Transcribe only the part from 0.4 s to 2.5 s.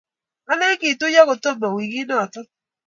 kolin kituiyo kutoma wikit nito